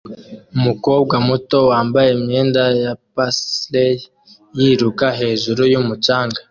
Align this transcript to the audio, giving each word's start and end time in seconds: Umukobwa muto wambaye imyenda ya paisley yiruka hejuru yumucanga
Umukobwa 0.57 1.15
muto 1.27 1.57
wambaye 1.71 2.09
imyenda 2.17 2.63
ya 2.83 2.91
paisley 3.13 3.93
yiruka 4.57 5.05
hejuru 5.19 5.61
yumucanga 5.73 6.39